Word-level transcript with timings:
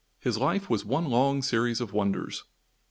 His 0.19 0.39
life 0.39 0.67
was 0.67 0.83
one 0.83 1.05
long 1.11 1.43
series 1.43 1.79
of 1.79 1.93
wonders. 1.93 2.45